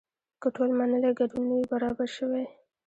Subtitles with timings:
[0.41, 2.43] که ټول منلی ګډون نه وي برابر شوی.